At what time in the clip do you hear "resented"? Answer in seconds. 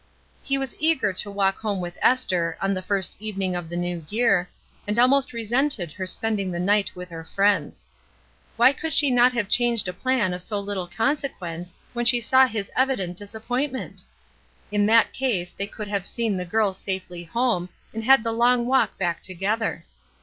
5.31-5.91